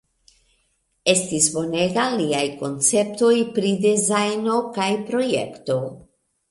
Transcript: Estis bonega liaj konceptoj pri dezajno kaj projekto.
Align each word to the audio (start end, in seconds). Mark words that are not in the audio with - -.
Estis 1.13 1.49
bonega 1.57 2.07
liaj 2.23 2.41
konceptoj 2.63 3.33
pri 3.59 3.75
dezajno 3.87 4.59
kaj 4.81 4.91
projekto. 5.13 5.81